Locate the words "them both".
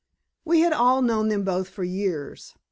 1.29-1.69